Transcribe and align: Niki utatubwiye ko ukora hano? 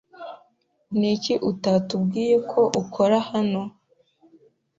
Niki 0.99 1.33
utatubwiye 1.51 2.35
ko 2.51 2.61
ukora 2.81 3.17
hano? 3.29 3.61